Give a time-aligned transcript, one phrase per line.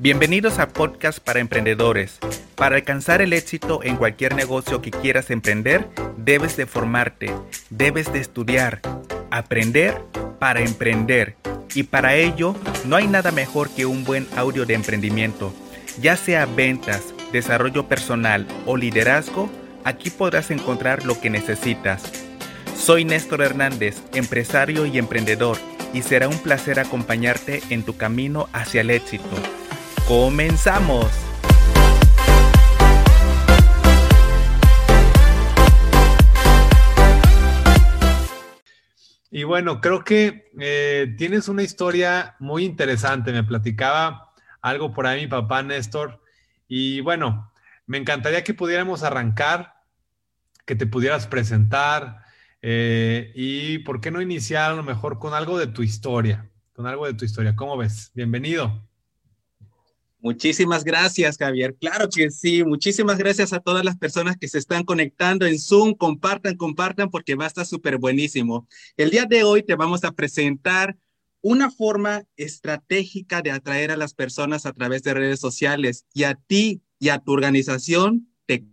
[0.00, 2.20] Bienvenidos a Podcast para Emprendedores.
[2.54, 7.34] Para alcanzar el éxito en cualquier negocio que quieras emprender, debes de formarte,
[7.68, 8.80] debes de estudiar,
[9.32, 10.00] aprender
[10.38, 11.34] para emprender.
[11.74, 15.52] Y para ello, no hay nada mejor que un buen audio de emprendimiento.
[16.00, 19.50] Ya sea ventas, desarrollo personal o liderazgo,
[19.82, 22.04] aquí podrás encontrar lo que necesitas.
[22.76, 25.58] Soy Néstor Hernández, empresario y emprendedor,
[25.92, 29.57] y será un placer acompañarte en tu camino hacia el éxito.
[30.08, 31.06] ¡Comenzamos!
[39.30, 43.32] Y bueno, creo que eh, tienes una historia muy interesante.
[43.32, 46.22] Me platicaba algo por ahí mi papá Néstor.
[46.68, 47.52] Y bueno,
[47.84, 49.74] me encantaría que pudiéramos arrancar,
[50.64, 52.22] que te pudieras presentar
[52.62, 56.86] eh, y por qué no iniciar a lo mejor con algo de tu historia, con
[56.86, 57.54] algo de tu historia.
[57.54, 58.10] ¿Cómo ves?
[58.14, 58.87] Bienvenido.
[60.20, 61.76] Muchísimas gracias, Javier.
[61.80, 62.64] Claro que sí.
[62.64, 65.94] Muchísimas gracias a todas las personas que se están conectando en Zoom.
[65.94, 68.66] Compartan, compartan, porque va a estar súper buenísimo.
[68.96, 70.96] El día de hoy te vamos a presentar
[71.40, 76.34] una forma estratégica de atraer a las personas a través de redes sociales y a
[76.34, 78.66] ti y a tu organización te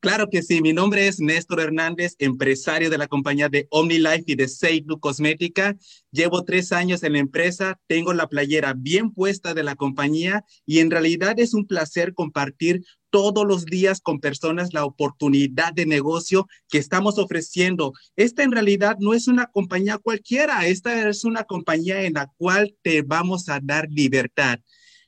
[0.00, 4.34] Claro que sí, mi nombre es Néstor Hernández, empresario de la compañía de OmniLife y
[4.34, 5.76] de Seidu Cosmética.
[6.10, 10.78] Llevo tres años en la empresa, tengo la playera bien puesta de la compañía y
[10.78, 16.48] en realidad es un placer compartir todos los días con personas la oportunidad de negocio
[16.70, 17.92] que estamos ofreciendo.
[18.16, 22.74] Esta en realidad no es una compañía cualquiera, esta es una compañía en la cual
[22.80, 24.60] te vamos a dar libertad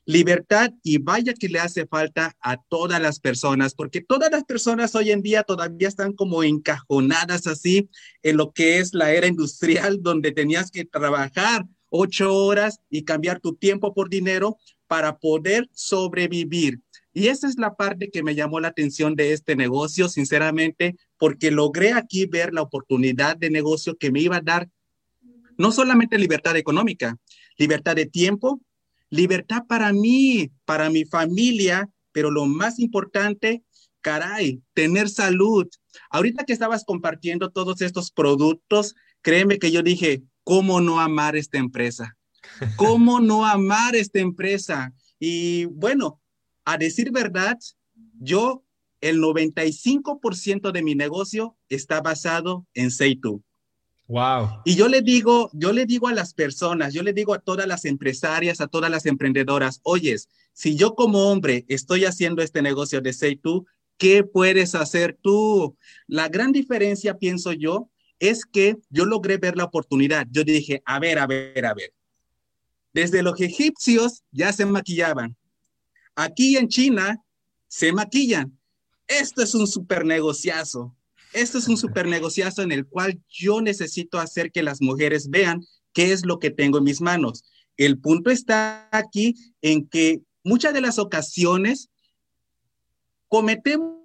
[0.05, 4.95] libertad y vaya que le hace falta a todas las personas, porque todas las personas
[4.95, 7.89] hoy en día todavía están como encajonadas así
[8.23, 13.41] en lo que es la era industrial, donde tenías que trabajar ocho horas y cambiar
[13.41, 16.81] tu tiempo por dinero para poder sobrevivir.
[17.15, 21.51] Y esa es la parte que me llamó la atención de este negocio, sinceramente, porque
[21.51, 24.71] logré aquí ver la oportunidad de negocio que me iba a dar
[25.59, 27.19] no solamente libertad económica,
[27.59, 28.61] libertad de tiempo,
[29.13, 33.63] libertad para mí, para mi familia, pero lo más importante,
[34.01, 35.69] caray, tener salud.
[36.09, 41.59] Ahorita que estabas compartiendo todos estos productos, créeme que yo dije, ¿cómo no amar esta
[41.59, 42.17] empresa?
[42.77, 44.95] ¿Cómo no amar esta empresa?
[45.21, 46.23] Y bueno,
[46.65, 47.59] a decir verdad,
[48.19, 48.65] yo,
[49.03, 53.45] el 95% de mi negocio está basado en Seitu.
[54.65, 57.67] Y yo le digo, yo le digo a las personas, yo le digo a todas
[57.67, 63.01] las empresarias, a todas las emprendedoras, oyes, si yo como hombre estoy haciendo este negocio
[63.01, 65.77] de Say tú, ¿qué puedes hacer tú?
[66.07, 70.27] La gran diferencia, pienso yo, es que yo logré ver la oportunidad.
[70.31, 71.93] Yo dije, a ver, a ver, a ver.
[72.93, 75.37] Desde los egipcios ya se maquillaban.
[76.15, 77.25] Aquí en China
[77.67, 78.59] se maquillan.
[79.07, 80.95] Esto es un super negociazo.
[81.33, 85.65] Esto es un super negociazo en el cual yo necesito hacer que las mujeres vean
[85.93, 87.45] qué es lo que tengo en mis manos.
[87.77, 91.91] El punto está aquí en que muchas de las ocasiones
[93.29, 94.03] cometemos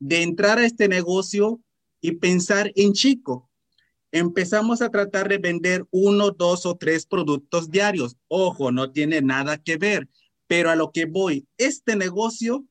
[0.00, 1.60] de entrar a este negocio
[2.00, 3.48] y pensar en chico.
[4.10, 8.16] Empezamos a tratar de vender uno, dos o tres productos diarios.
[8.26, 10.08] Ojo, no tiene nada que ver,
[10.46, 12.64] pero a lo que voy, este negocio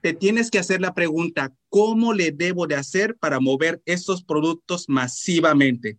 [0.00, 4.88] te tienes que hacer la pregunta, ¿cómo le debo de hacer para mover esos productos
[4.88, 5.98] masivamente?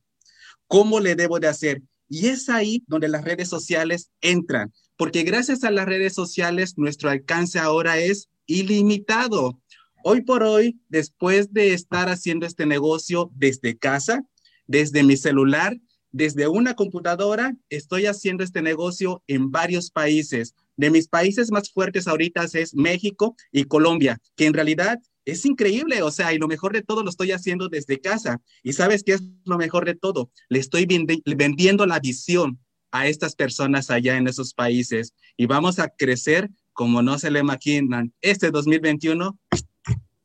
[0.67, 1.81] ¿Cómo le debo de hacer?
[2.09, 7.09] Y es ahí donde las redes sociales entran, porque gracias a las redes sociales nuestro
[7.09, 9.59] alcance ahora es ilimitado.
[10.03, 14.23] Hoy por hoy, después de estar haciendo este negocio desde casa,
[14.67, 15.77] desde mi celular,
[16.11, 20.55] desde una computadora, estoy haciendo este negocio en varios países.
[20.77, 26.01] De mis países más fuertes ahorita es México y Colombia, que en realidad es increíble,
[26.01, 28.41] o sea, y lo mejor de todo lo estoy haciendo desde casa.
[28.63, 30.31] Y sabes qué es lo mejor de todo?
[30.49, 30.87] Le estoy
[31.25, 32.59] vendiendo la visión
[32.91, 37.39] a estas personas allá en esos países y vamos a crecer como no se le
[37.39, 38.13] imaginan.
[38.21, 39.37] Este 2021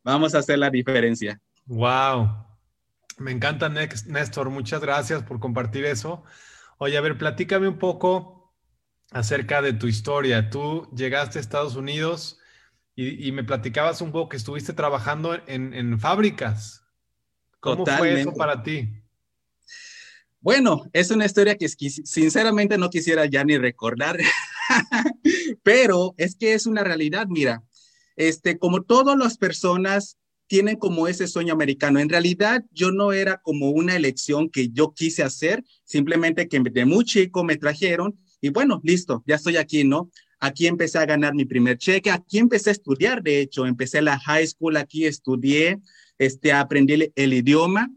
[0.03, 1.39] vamos a hacer la diferencia.
[1.65, 2.29] Wow.
[3.17, 4.49] Me encanta, Néstor.
[4.49, 6.23] Muchas gracias por compartir eso.
[6.77, 8.36] Oye, a ver, platícame un poco
[9.11, 10.49] acerca de tu historia.
[10.49, 12.39] Tú llegaste a Estados Unidos
[12.95, 16.83] y, me platicabas un poco que estuviste trabajando en, fábricas.
[17.59, 18.89] ¿Cómo fue eso para ti?
[20.39, 24.17] Bueno, es una historia que sinceramente no quisiera ya ni recordar,
[25.63, 27.27] pero es que es una realidad.
[27.27, 27.63] Mira,
[28.15, 30.17] este, como todas las personas
[30.47, 31.99] tienen como ese sueño americano.
[31.99, 36.85] En realidad, yo no era como una elección que yo quise hacer, simplemente que de
[36.85, 40.09] muy chico me trajeron y bueno, listo, ya estoy aquí, ¿no?
[40.39, 44.19] Aquí empecé a ganar mi primer cheque, aquí empecé a estudiar, de hecho, empecé la
[44.19, 45.79] high school, aquí estudié,
[46.17, 47.89] este, aprendí el, el idioma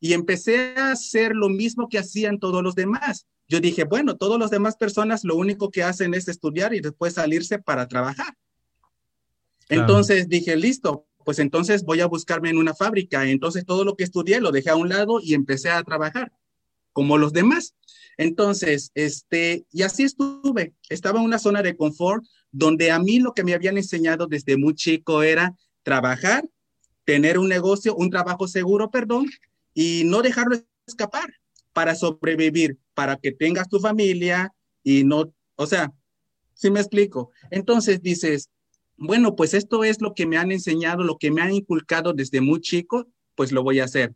[0.00, 3.26] y empecé a hacer lo mismo que hacían todos los demás.
[3.48, 7.14] Yo dije, bueno, todos los demás personas lo único que hacen es estudiar y después
[7.14, 8.34] salirse para trabajar.
[9.68, 13.26] Entonces dije, listo, pues entonces voy a buscarme en una fábrica.
[13.26, 16.32] Entonces todo lo que estudié lo dejé a un lado y empecé a trabajar
[16.92, 17.74] como los demás.
[18.16, 20.74] Entonces, este, y así estuve.
[20.88, 24.56] Estaba en una zona de confort donde a mí lo que me habían enseñado desde
[24.56, 26.48] muy chico era trabajar,
[27.04, 29.26] tener un negocio, un trabajo seguro, perdón,
[29.74, 30.56] y no dejarlo
[30.86, 31.34] escapar
[31.72, 35.92] para sobrevivir, para que tengas tu familia y no, o sea,
[36.54, 37.30] si me explico.
[37.50, 38.50] Entonces dices,
[38.96, 42.40] bueno, pues esto es lo que me han enseñado, lo que me han inculcado desde
[42.40, 44.14] muy chico, pues lo voy a hacer.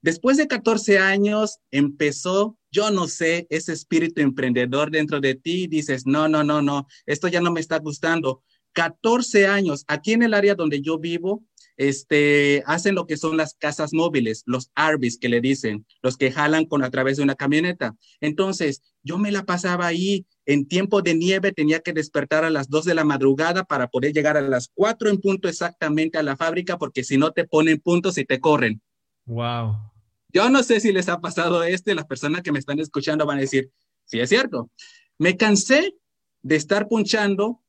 [0.00, 6.06] Después de 14 años empezó, yo no sé, ese espíritu emprendedor dentro de ti, dices,
[6.06, 8.42] no, no, no, no, esto ya no me está gustando.
[8.72, 11.44] 14 años, aquí en el área donde yo vivo,
[11.76, 16.32] este, hacen lo que son las casas móviles, los ARBIs que le dicen, los que
[16.32, 17.94] jalan con a través de una camioneta.
[18.20, 22.68] Entonces, yo me la pasaba ahí en tiempo de nieve, tenía que despertar a las
[22.68, 26.36] 2 de la madrugada para poder llegar a las 4 en punto exactamente a la
[26.36, 28.82] fábrica, porque si no te ponen puntos y te corren.
[29.26, 29.93] Wow.
[30.34, 33.38] Yo no sé si les ha pasado este, las personas que me están escuchando van
[33.38, 33.70] a decir,
[34.04, 34.68] sí es cierto.
[35.16, 35.94] Me cansé
[36.42, 37.62] de estar punchando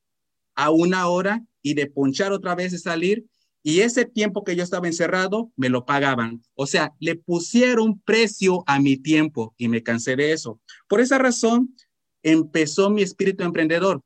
[0.56, 3.26] a una hora y de punchar otra vez y salir
[3.62, 6.44] y ese tiempo que yo estaba encerrado me lo pagaban.
[6.54, 10.60] O sea, le pusieron precio a mi tiempo y me cansé de eso.
[10.88, 11.76] Por esa razón
[12.22, 14.04] empezó mi espíritu emprendedor.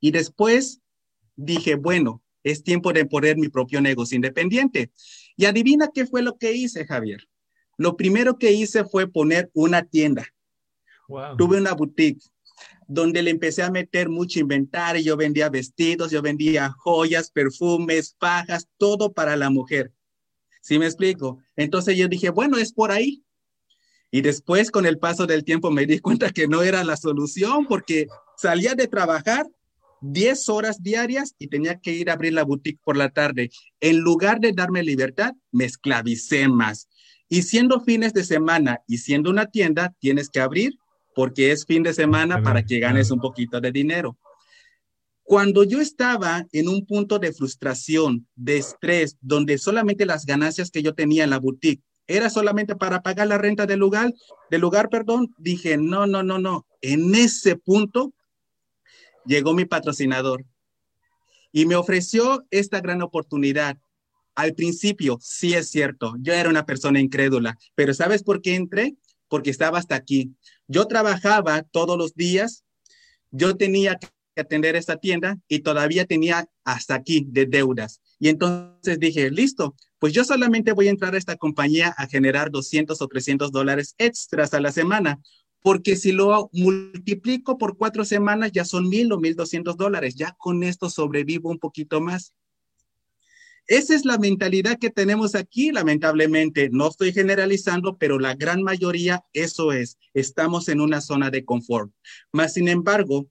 [0.00, 0.80] Y después
[1.36, 4.90] dije, bueno, es tiempo de poner mi propio negocio independiente.
[5.36, 7.28] Y adivina qué fue lo que hice, Javier.
[7.76, 10.26] Lo primero que hice fue poner una tienda.
[11.36, 12.22] Tuve una boutique
[12.86, 15.02] donde le empecé a meter mucho inventario.
[15.02, 19.92] Yo vendía vestidos, yo vendía joyas, perfumes, fajas, todo para la mujer.
[20.60, 21.38] ¿Sí me explico?
[21.56, 23.24] Entonces yo dije, bueno, es por ahí.
[24.10, 27.66] Y después, con el paso del tiempo, me di cuenta que no era la solución
[27.66, 29.46] porque salía de trabajar
[30.02, 33.50] 10 horas diarias y tenía que ir a abrir la boutique por la tarde.
[33.80, 36.88] En lugar de darme libertad, me esclavicé más.
[37.32, 40.74] Y siendo fines de semana y siendo una tienda, tienes que abrir
[41.14, 44.18] porque es fin de semana para que ganes un poquito de dinero.
[45.22, 50.82] Cuando yo estaba en un punto de frustración, de estrés, donde solamente las ganancias que
[50.82, 54.12] yo tenía en la boutique era solamente para pagar la renta del lugar,
[54.50, 56.66] del lugar, perdón, dije, no, no, no, no.
[56.82, 58.12] En ese punto
[59.24, 60.44] llegó mi patrocinador
[61.50, 63.78] y me ofreció esta gran oportunidad.
[64.34, 68.96] Al principio, sí es cierto, yo era una persona incrédula, pero ¿sabes por qué entré?
[69.28, 70.34] Porque estaba hasta aquí.
[70.66, 72.64] Yo trabajaba todos los días,
[73.30, 74.08] yo tenía que
[74.40, 78.00] atender esta tienda y todavía tenía hasta aquí de deudas.
[78.18, 82.50] Y entonces dije, listo, pues yo solamente voy a entrar a esta compañía a generar
[82.50, 85.20] 200 o 300 dólares extras a la semana,
[85.62, 90.14] porque si lo multiplico por cuatro semanas ya son mil o mil doscientos dólares.
[90.16, 92.32] Ya con esto sobrevivo un poquito más.
[93.66, 96.68] Esa es la mentalidad que tenemos aquí, lamentablemente.
[96.70, 99.98] No estoy generalizando, pero la gran mayoría eso es.
[100.14, 101.92] Estamos en una zona de confort.
[102.32, 103.28] Más sin embargo,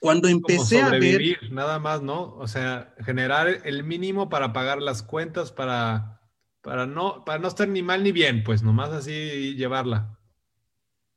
[0.00, 1.20] cuando empecé a ver...
[1.50, 2.34] Nada más, ¿no?
[2.36, 6.20] O sea, generar el mínimo para pagar las cuentas, para,
[6.62, 10.18] para, no, para no estar ni mal ni bien, pues nomás así llevarla.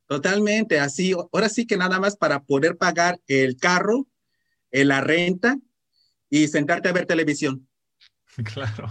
[0.08, 1.14] Totalmente, así.
[1.14, 4.08] Ahora sí que nada más para poder pagar el carro,
[4.72, 5.58] la renta
[6.30, 7.68] y sentarte a ver televisión.
[8.44, 8.90] Claro.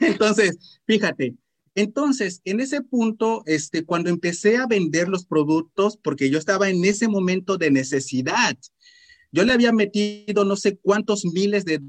[0.00, 1.36] Entonces, fíjate,
[1.74, 6.84] entonces, en ese punto, este, cuando empecé a vender los productos, porque yo estaba en
[6.84, 8.58] ese momento de necesidad,
[9.30, 11.80] yo le había metido no sé cuántos miles de...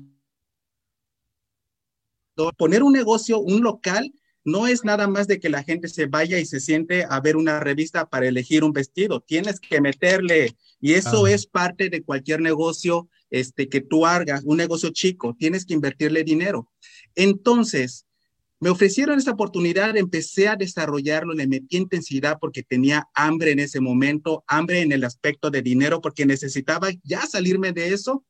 [2.55, 4.13] Poner un negocio, un local,
[4.45, 7.35] no es nada más de que la gente se vaya y se siente a ver
[7.35, 9.21] una revista para elegir un vestido.
[9.21, 14.57] Tienes que meterle, y eso es parte de cualquier negocio este, que tú hagas, un
[14.57, 16.69] negocio chico, tienes que invertirle dinero.
[17.15, 18.05] Entonces,
[18.61, 23.79] me ofrecieron esa oportunidad, empecé a desarrollarlo, le metí intensidad porque tenía hambre en ese
[23.79, 28.25] momento, hambre en el aspecto de dinero porque necesitaba ya salirme de eso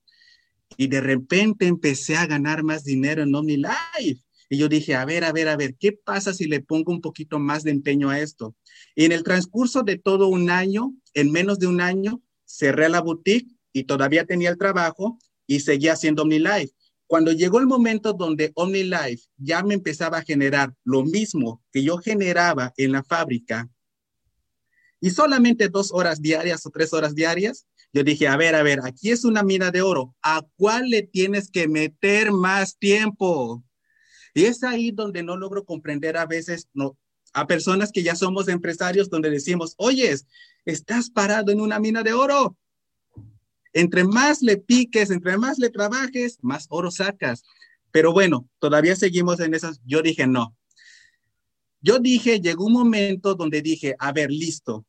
[0.78, 4.24] y de repente empecé a ganar más dinero en OmniLife.
[4.52, 7.02] Y yo dije, a ver, a ver, a ver, ¿qué pasa si le pongo un
[7.02, 8.56] poquito más de empeño a esto?
[8.96, 13.02] Y en el transcurso de todo un año, en menos de un año, cerré la
[13.02, 15.18] boutique y todavía tenía el trabajo
[15.48, 16.74] y seguía haciendo OmniLife
[17.10, 21.98] Cuando llegó el momento donde OmniLife ya me empezaba a generar lo mismo que yo
[21.98, 23.68] generaba en la fábrica,
[25.02, 28.82] y solamente dos horas diarias o tres horas diarias, yo dije, a ver, a ver,
[28.84, 33.64] aquí es una mina de oro, ¿a cuál le tienes que meter más tiempo?
[34.36, 36.70] Y es ahí donde no logro comprender a veces
[37.34, 40.28] a personas que ya somos empresarios, donde decimos, oyes,
[40.64, 42.56] estás parado en una mina de oro.
[43.74, 47.44] Entre más le piques, entre más le trabajes, más oro sacas.
[47.92, 49.80] Pero bueno, todavía seguimos en esas.
[49.86, 50.56] Yo dije, no.
[51.82, 54.86] Yo dije, llegó un momento donde dije, a ver, listo.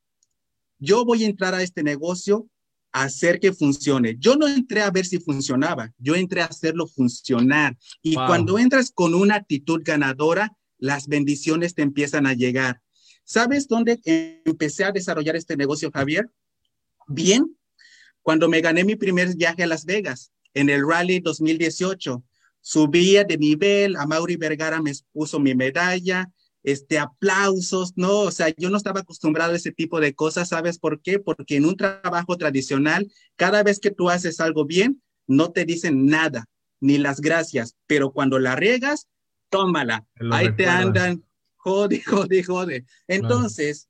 [0.79, 2.49] Yo voy a entrar a este negocio
[2.93, 4.17] hacer que funcione.
[4.19, 7.77] Yo no entré a ver si funcionaba, yo entré a hacerlo funcionar.
[8.03, 12.81] Y cuando entras con una actitud ganadora, las bendiciones te empiezan a llegar.
[13.25, 14.01] ¿Sabes dónde
[14.45, 16.31] empecé a desarrollar este negocio, Javier?
[17.07, 17.57] Bien,
[18.23, 22.23] cuando me gané mi primer viaje a Las Vegas en el Rally 2018.
[22.61, 26.31] Subía de nivel, a Mauri Vergara me puso mi medalla,
[26.63, 28.21] este, aplausos, ¿no?
[28.21, 31.19] O sea, yo no estaba acostumbrado a ese tipo de cosas, ¿sabes por qué?
[31.19, 36.07] Porque en un trabajo tradicional, cada vez que tú haces algo bien, no te dicen
[36.07, 36.47] nada,
[36.81, 39.09] ni las gracias, pero cuando la riegas,
[39.49, 41.25] tómala, ahí te andan,
[41.57, 42.85] jode, jode, jode.
[43.09, 43.89] Entonces,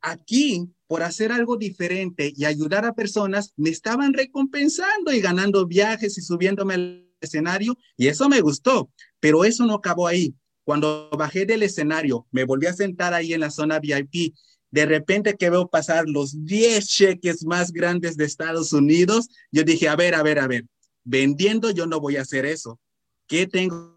[0.00, 6.18] aquí, por hacer algo diferente y ayudar a personas, me estaban recompensando y ganando viajes
[6.18, 11.46] y subiéndome al escenario, y eso me gustó, pero eso no acabó ahí cuando bajé
[11.46, 14.34] del escenario, me volví a sentar ahí en la zona VIP.
[14.72, 19.86] De repente que veo pasar los 10 cheques más grandes de Estados Unidos, yo dije,
[19.86, 20.66] a ver, a ver, a ver,
[21.04, 22.80] vendiendo yo no voy a hacer eso.
[23.28, 23.96] ¿Qué tengo?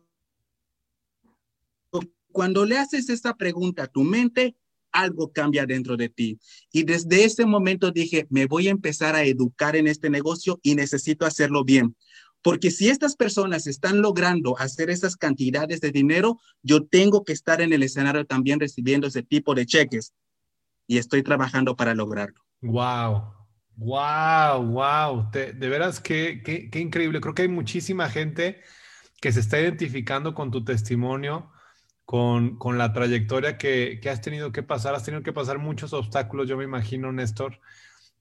[2.31, 4.55] Cuando le haces esta pregunta a tu mente,
[4.93, 6.39] algo cambia dentro de ti.
[6.71, 10.75] Y desde ese momento dije, me voy a empezar a educar en este negocio y
[10.75, 11.95] necesito hacerlo bien.
[12.43, 17.61] Porque si estas personas están logrando hacer esas cantidades de dinero, yo tengo que estar
[17.61, 20.13] en el escenario también recibiendo ese tipo de cheques.
[20.85, 22.41] Y estoy trabajando para lograrlo.
[22.61, 23.33] Wow,
[23.77, 25.31] wow, wow.
[25.31, 27.21] de veras, qué, qué, increíble.
[27.21, 28.61] Creo que hay muchísima gente
[29.21, 31.49] que se está identificando con tu testimonio,
[32.05, 34.95] con, con la trayectoria que, que has tenido que pasar.
[34.95, 37.59] Has tenido que pasar muchos obstáculos, yo me imagino, Néstor.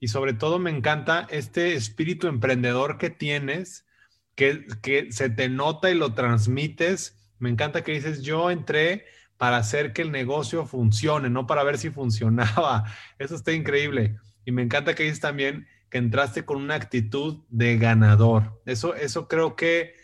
[0.00, 3.86] Y sobre todo me encanta este espíritu emprendedor que tienes
[4.34, 7.16] que, se te nota y lo transmites.
[7.38, 9.04] Me encanta que dices, yo entré
[9.36, 12.84] para hacer que el negocio funcione, no para ver si funcionaba.
[13.18, 14.18] Eso está increíble.
[14.44, 18.60] Y me encanta que dices también que entraste con una actitud de ganador.
[18.64, 19.94] Eso, eso creo que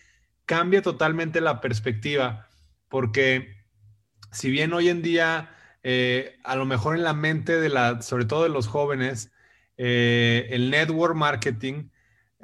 [0.44, 2.48] cambia totalmente la perspectiva,
[2.88, 3.57] porque
[4.30, 8.24] si bien hoy en día, eh, a lo mejor en la mente de la, sobre
[8.24, 9.32] todo de los jóvenes,
[9.76, 11.88] eh, el network marketing,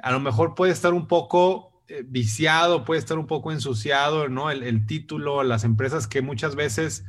[0.01, 4.51] a lo mejor puede estar un poco eh, viciado, puede estar un poco ensuciado, ¿no?
[4.51, 7.05] El, título, las empresas que muchas veces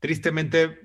[0.00, 0.80] tristemente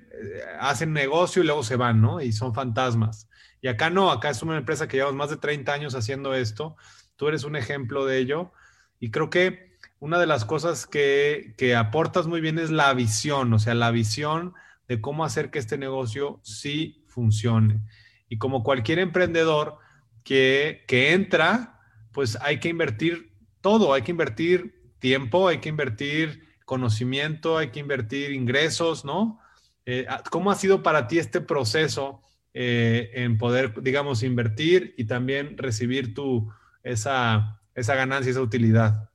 [0.60, 2.20] hacen negocio y luego se van, ¿no?
[2.20, 3.28] Y son fantasmas.
[3.60, 6.76] Y acá no, acá es una empresa que llevamos más de 30 años haciendo esto.
[7.16, 8.52] Tú eres un ejemplo de ello.
[9.00, 9.73] Y creo que
[10.04, 13.90] una de las cosas que, que aportas muy bien es la visión, o sea, la
[13.90, 14.52] visión
[14.86, 17.80] de cómo hacer que este negocio sí funcione.
[18.28, 19.78] Y como cualquier emprendedor
[20.22, 21.80] que, que entra,
[22.12, 23.32] pues hay que invertir
[23.62, 29.40] todo, hay que invertir tiempo, hay que invertir conocimiento, hay que invertir ingresos, ¿no?
[29.86, 32.20] Eh, ah, ¿Cómo ha sido para ti este proceso
[32.52, 39.08] eh, en poder, digamos, invertir y también recibir tu, esa, esa ganancia, esa utilidad?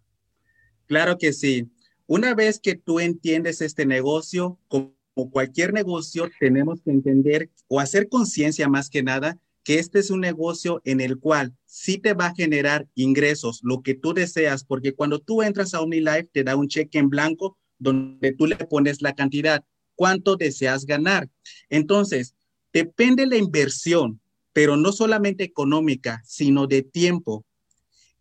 [0.89, 1.69] Claro que sí.
[2.08, 4.96] Una vez que tú entiendes este negocio, como
[5.31, 10.22] cualquier negocio, tenemos que entender o hacer conciencia más que nada que este es un
[10.22, 14.96] negocio en el cual sí te va a generar ingresos, lo que tú deseas, porque
[14.96, 19.03] cuando tú entras a OmniLife te da un cheque en blanco donde tú le pones
[19.03, 21.29] la cantidad, cuánto deseas ganar.
[21.69, 22.34] Entonces,
[22.74, 24.19] depende la inversión,
[24.53, 27.46] pero no solamente económica, sino de tiempo.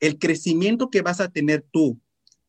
[0.00, 1.98] El crecimiento que vas a tener tú,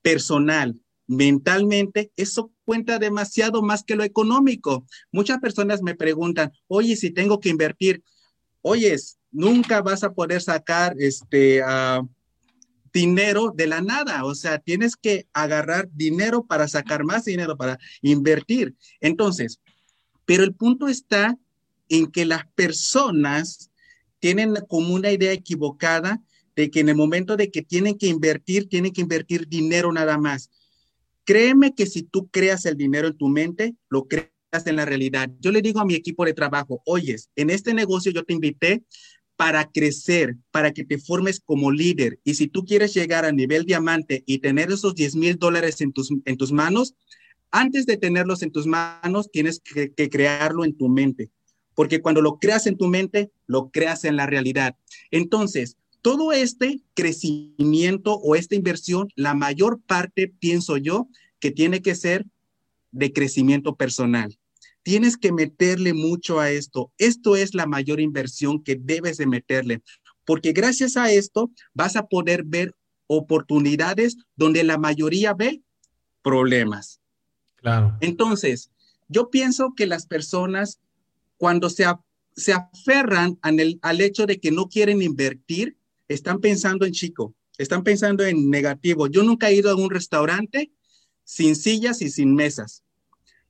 [0.02, 4.86] personal, mentalmente, eso cuenta demasiado más que lo económico.
[5.12, 8.04] Muchas personas me preguntan, oye, si tengo que invertir,
[8.62, 12.02] oyes, nunca vas a poder sacar este ah,
[12.94, 17.80] dinero de la nada, o sea, tienes que agarrar dinero para sacar más dinero, para
[18.02, 18.76] invertir.
[19.00, 19.60] Entonces,
[20.26, 21.38] pero el punto está
[21.90, 23.72] en que las personas
[24.20, 26.22] tienen como una idea equivocada
[26.60, 30.18] de que en el momento de que tienen que invertir, tienen que invertir dinero nada
[30.18, 30.50] más.
[31.24, 34.30] Créeme que si tú creas el dinero en tu mente, lo creas
[34.66, 35.32] en la realidad.
[35.40, 38.84] Yo le digo a mi equipo de trabajo, oyes, en este negocio yo te invité
[39.38, 42.20] para crecer, para que te formes como líder.
[42.26, 45.94] Y si tú quieres llegar a nivel diamante y tener esos 10 mil dólares en
[45.94, 46.94] tus, en tus manos,
[47.52, 51.30] antes de tenerlos en tus manos, tienes que, que crearlo en tu mente.
[51.74, 54.76] Porque cuando lo creas en tu mente, lo creas en la realidad.
[55.10, 61.08] Entonces, todo este crecimiento o esta inversión, la mayor parte, pienso yo,
[61.40, 62.26] que tiene que ser
[62.92, 64.38] de crecimiento personal.
[64.84, 66.92] Tienes que meterle mucho a esto.
[66.98, 69.82] Esto es la mayor inversión que debes de meterle,
[70.26, 72.76] porque gracias a esto vas a poder ver
[73.08, 75.62] oportunidades donde la mayoría ve
[76.22, 77.02] problemas.
[77.56, 77.98] Claro.
[78.00, 78.72] Entonces,
[79.08, 80.80] yo pienso que las personas
[81.38, 81.86] cuando se,
[82.36, 85.79] se aferran al hecho de que no quieren invertir,
[86.10, 89.08] están pensando en chico, están pensando en negativo.
[89.08, 90.72] Yo nunca he ido a un restaurante
[91.24, 92.84] sin sillas y sin mesas.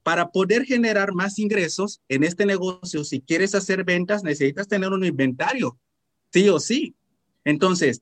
[0.04, 5.06] Para poder generar más ingresos en este negocio, si quieres hacer ventas, necesitas tener un
[5.06, 5.80] inventario,
[6.32, 6.96] sí o sí.
[7.46, 8.02] Entonces,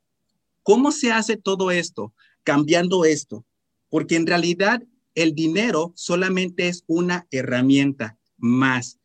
[0.64, 2.14] ¿cómo se hace todo esto?
[2.44, 3.46] Cambiando esto,
[3.90, 4.82] porque en realidad
[5.16, 9.00] el dinero solamente es una herramienta más.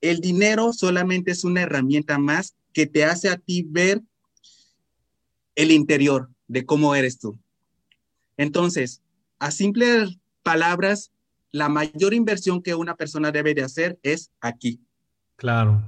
[0.00, 4.02] El dinero solamente es una herramienta más que te hace a ti ver
[5.54, 7.38] el interior de cómo eres tú.
[8.36, 9.02] Entonces,
[9.38, 11.12] a simples palabras,
[11.50, 14.80] la mayor inversión que una persona debe de hacer es aquí.
[15.36, 15.82] Claro.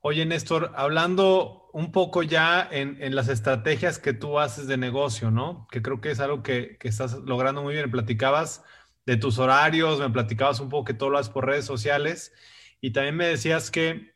[0.00, 5.66] Oye, Néstor, hablando un poco ya en, las estrategias que tú haces de negocio, ¿no?
[5.70, 7.90] Que creo que es algo que, que, estás logrando muy bien.
[7.90, 8.62] Platicabas
[9.04, 12.32] de tus horarios, me platicabas un poco que todo lo haces por redes sociales
[12.80, 14.15] y también me decías que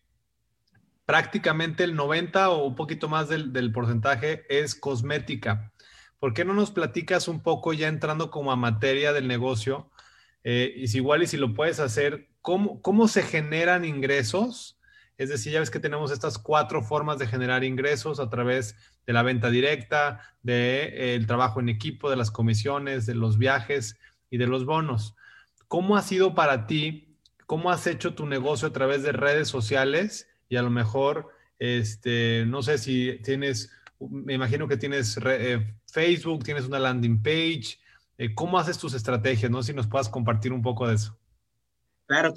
[1.10, 5.72] prácticamente el 90 o un poquito más del, del porcentaje es cosmética.
[6.20, 9.90] ¿Por qué no nos platicas un poco ya entrando como a materia del negocio?
[10.44, 14.78] Eh, y si igual y si lo puedes hacer, ¿cómo, ¿cómo se generan ingresos?
[15.18, 19.12] Es decir, ya ves que tenemos estas cuatro formas de generar ingresos a través de
[19.12, 23.98] la venta directa, del de, eh, trabajo en equipo, de las comisiones, de los viajes
[24.30, 25.16] y de los bonos.
[25.66, 27.16] ¿Cómo ha sido para ti?
[27.46, 30.29] ¿Cómo has hecho tu negocio a través de redes sociales?
[30.50, 31.28] Y a lo mejor,
[31.58, 33.70] este, no sé si tienes
[34.08, 37.78] me imagino que tienes eh, Facebook, tienes una landing page.
[38.16, 39.50] Eh, ¿Cómo haces tus estrategias?
[39.50, 41.16] No si nos puedas compartir un poco de eso.
[42.06, 42.34] Claro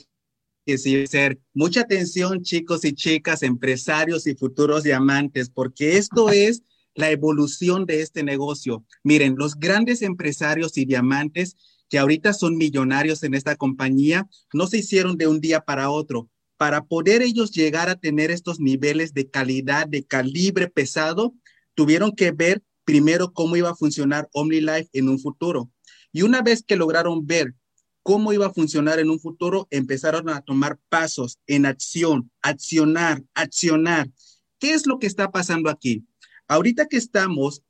[0.65, 1.39] que sí, ser.
[1.53, 6.63] Mucha atención, chicos y chicas, empresarios y futuros diamantes, porque esto es
[6.95, 8.85] la evolución de este negocio.
[9.03, 11.55] Miren, los grandes empresarios y diamantes
[11.89, 16.29] que ahorita son millonarios en esta compañía, no se hicieron de un día para otro.
[16.63, 21.35] Para poder ellos llegar a tener estos niveles de calidad, de calibre pesado,
[21.73, 25.69] tuvieron que ver primero cómo iba a funcionar OmniLife en un futuro.
[26.13, 27.53] Y una vez que lograron ver
[28.01, 34.09] cómo iba a funcionar en un futuro, empezaron a tomar pasos en acción, accionar, accionar.
[34.57, 36.05] ¿Qué es lo que está pasando aquí?
[36.47, 37.61] Ahorita que estamos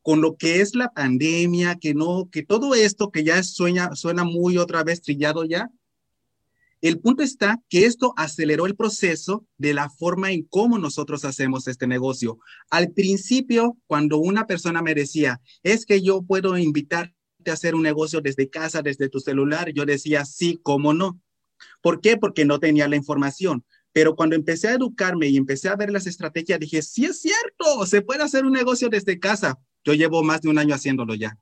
[0.00, 4.24] con lo que es la pandemia, que no, que todo esto que ya suena, suena
[4.24, 5.70] muy otra vez trillado ya,
[6.80, 11.66] el punto está que esto aceleró el proceso de la forma en cómo nosotros hacemos
[11.66, 12.38] este negocio.
[12.70, 17.14] Al principio, cuando una persona me decía, es que yo puedo invitarte
[17.46, 21.20] a hacer un negocio desde casa, desde tu celular, yo decía, sí, cómo no.
[21.82, 22.16] ¿Por qué?
[22.16, 23.64] Porque no tenía la información.
[23.92, 27.86] Pero cuando empecé a educarme y empecé a ver las estrategias, dije, sí es cierto,
[27.86, 29.58] se puede hacer un negocio desde casa.
[29.84, 31.36] Yo llevo más de un año haciéndolo ya.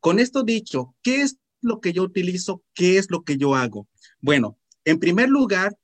[0.00, 2.62] Con esto dicho, ¿qué es lo que yo utilizo?
[2.74, 3.86] ¿Qué es lo que yo hago?
[4.20, 5.76] Bueno, en primer lugar,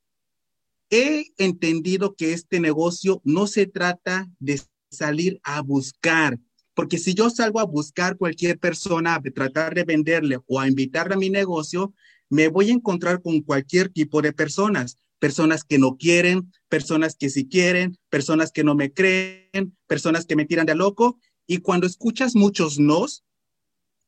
[0.90, 6.38] he entendido que este negocio no se trata de salir a buscar,
[6.74, 11.14] porque si yo salgo a buscar cualquier persona, a tratar de venderle o a invitarle
[11.14, 11.94] a mi negocio,
[12.28, 17.30] me voy a encontrar con cualquier tipo de personas, personas que no quieren, personas que
[17.30, 21.18] sí quieren, personas que no me creen, personas que me tiran de loco.
[21.46, 23.24] Y cuando escuchas muchos nos,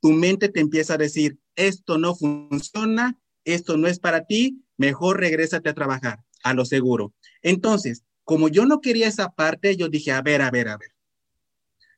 [0.01, 5.21] tu mente te empieza a decir, esto no funciona, esto no es para ti, mejor
[5.21, 7.13] regrésate a trabajar, a lo seguro.
[7.43, 10.93] Entonces, como yo no quería esa parte, yo dije, a ver, a ver, a ver.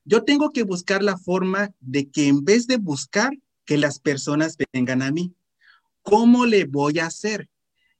[0.03, 3.31] Yo tengo que buscar la forma de que en vez de buscar
[3.65, 5.33] que las personas vengan a mí,
[6.01, 7.49] ¿cómo le voy a hacer?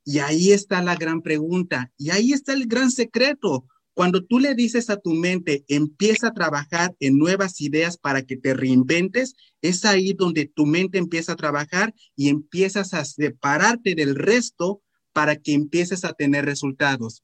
[0.04, 3.68] Y ahí está la gran pregunta, y ahí está el gran secreto.
[3.94, 8.38] Cuando tú le dices a tu mente, empieza a trabajar en nuevas ideas para que
[8.38, 14.16] te reinventes, es ahí donde tu mente empieza a trabajar y empiezas a separarte del
[14.16, 17.24] resto para que empieces a tener resultados.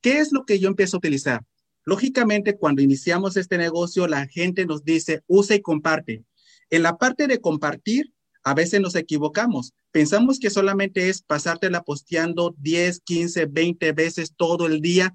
[0.00, 1.44] ¿Qué es lo que yo empiezo a utilizar?
[1.84, 6.24] Lógicamente, cuando iniciamos este negocio, la gente nos dice, usa y comparte.
[6.70, 8.12] En la parte de compartir,
[8.44, 9.72] a veces nos equivocamos.
[9.90, 15.14] Pensamos que solamente es pasártela posteando 10, 15, 20 veces todo el día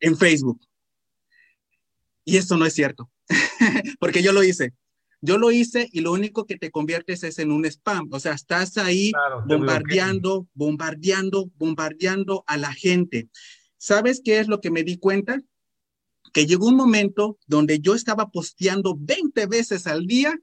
[0.00, 0.60] en Facebook.
[2.24, 3.10] Y eso no es cierto,
[4.00, 4.74] porque yo lo hice.
[5.22, 8.08] Yo lo hice y lo único que te conviertes es en un spam.
[8.10, 9.12] O sea, estás ahí
[9.46, 13.28] bombardeando, bombardeando, bombardeando a la gente.
[13.76, 15.40] ¿Sabes qué es lo que me di cuenta?
[16.32, 20.38] Que llegó un momento donde yo estaba posteando 20 veces al día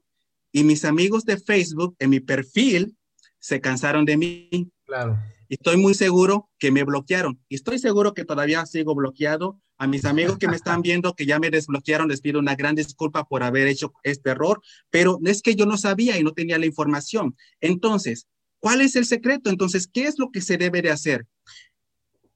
[0.52, 2.96] y mis amigos de Facebook en mi perfil
[3.40, 4.70] se cansaron de mí.
[4.84, 5.18] Claro.
[5.48, 7.40] Y estoy muy seguro que me bloquearon.
[7.48, 9.60] Y estoy seguro que todavía sigo bloqueado.
[9.78, 12.74] A mis amigos que me están viendo que ya me desbloquearon, les pido una gran
[12.74, 16.58] disculpa por haber hecho este error, pero es que yo no sabía y no tenía
[16.58, 17.36] la información.
[17.60, 18.26] Entonces,
[18.58, 19.50] ¿cuál es el secreto?
[19.50, 21.26] Entonces, ¿qué es lo que se debe de hacer?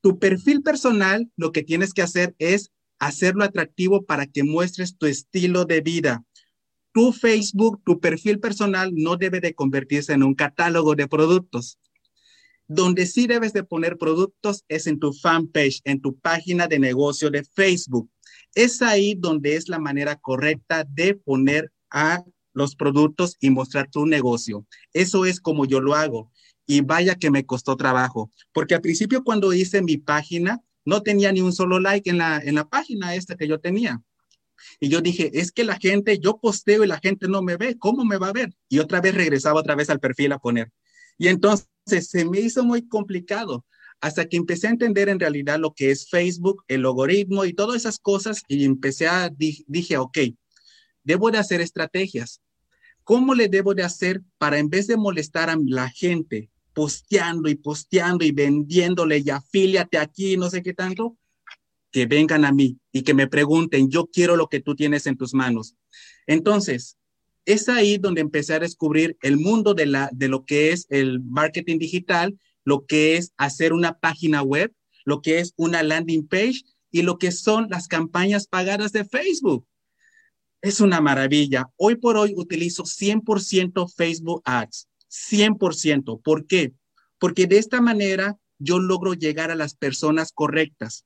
[0.03, 2.71] Tu perfil personal, lo que tienes que hacer es
[3.01, 6.25] hacerlo atractivo para que muestres tu estilo de vida.
[6.93, 11.79] Tu Facebook, tu perfil personal no debe de convertirse en un catálogo de productos.
[12.69, 17.31] Donde sí debes de poner productos es en tu fanpage, en tu página de negocio
[17.31, 18.11] de Facebook.
[18.55, 24.07] Es ahí donde es la manera correcta de poner a los productos y mostrar tu
[24.07, 24.67] negocio.
[24.93, 26.31] Eso es como yo lo hago.
[26.67, 31.33] Y vaya que me costó trabajo, porque al principio cuando hice mi página, no tenía
[31.33, 34.03] ni un solo like en la, en la página esta que yo tenía.
[34.81, 37.77] Y yo dije, es que la gente, yo posteo y la gente no me ve,
[37.79, 38.55] ¿cómo me va a ver?
[38.69, 40.71] Y otra vez regresaba otra vez al perfil a poner.
[41.19, 43.65] Y entonces se me hizo muy complicado
[44.01, 47.77] hasta que empecé a entender en realidad lo que es Facebook, el logaritmo y todas
[47.77, 50.19] esas cosas y empecé a, dije, ok,
[51.05, 52.41] debo de hacer estrategias.
[53.05, 57.55] ¿Cómo le debo de hacer para en vez de molestar a la gente posteando y
[57.55, 61.17] posteando y vendiéndole y afíliate aquí, no sé qué tanto,
[61.91, 65.17] que vengan a mí y que me pregunten, yo quiero lo que tú tienes en
[65.17, 65.77] tus manos.
[66.27, 66.97] Entonces,
[67.45, 72.39] es ahí donde empecé a descubrir el mundo de, lo que es el marketing digital,
[72.65, 74.73] lo que es hacer una página web,
[75.05, 79.67] lo que es una landing page y lo que son las campañas pagadas de Facebook.
[80.61, 81.71] Es una maravilla.
[81.77, 86.23] Hoy por hoy utilizo 100% Facebook Ads, 100%.
[86.23, 86.73] ¿Por qué?
[87.19, 91.05] Porque de esta manera yo logro llegar a las personas correctas.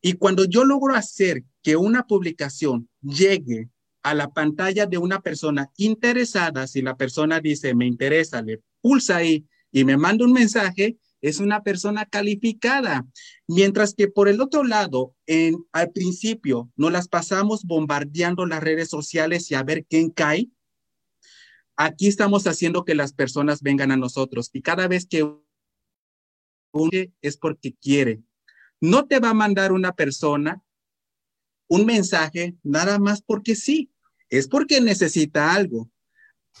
[0.00, 3.68] Y cuando yo logro hacer que una publicación llegue
[4.02, 9.16] a la pantalla de una persona interesada, si la persona dice, me interesa, le pulsa
[9.16, 13.06] ahí y me manda un mensaje, es una persona calificada.
[13.46, 18.90] Mientras que por el otro lado, en, al principio nos las pasamos bombardeando las redes
[18.90, 20.50] sociales y a ver quién cae.
[21.76, 25.26] Aquí estamos haciendo que las personas vengan a nosotros y cada vez que
[27.20, 28.22] es porque quiere.
[28.80, 30.62] No te va a mandar una persona
[31.68, 33.91] un mensaje nada más porque sí
[34.32, 35.90] es porque necesita algo.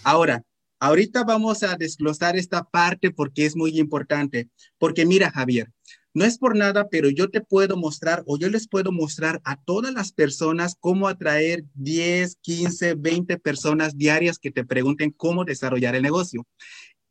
[0.04, 0.44] Ahora,
[0.78, 4.50] ahorita vamos a desglosar esta parte porque es muy importante.
[4.76, 5.72] Porque mira, Javier,
[6.12, 9.56] no es por nada, pero yo te puedo mostrar o yo les puedo mostrar a
[9.56, 15.94] todas las personas cómo atraer 10, 15, 20 personas diarias que te pregunten cómo desarrollar
[15.94, 16.46] el negocio.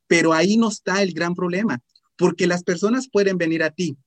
[0.06, 1.82] Pero ahí no está el gran problema,
[2.16, 3.98] porque las personas pueden venir a ti,